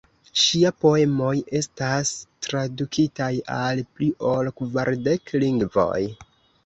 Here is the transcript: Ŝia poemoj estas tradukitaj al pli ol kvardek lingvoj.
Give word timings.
Ŝia 0.43 0.69
poemoj 0.83 1.33
estas 1.59 2.13
tradukitaj 2.47 3.29
al 3.59 3.83
pli 4.01 4.09
ol 4.33 4.51
kvardek 4.63 5.35
lingvoj. 5.45 6.01